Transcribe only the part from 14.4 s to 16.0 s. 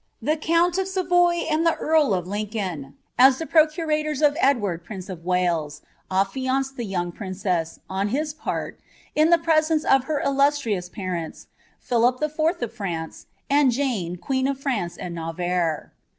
of Fmnce and N'DTsrre.